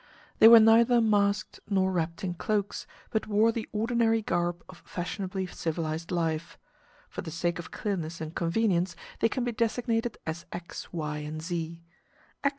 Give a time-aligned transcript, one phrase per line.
[0.39, 5.45] They were neither masked nor wrapped in cloaks, but wore the ordinary garb of fashionably
[5.45, 6.57] civilized life.
[7.07, 11.39] For the sake of clearness and convenience, they can be designated as X, Y, and
[11.39, 11.83] Z.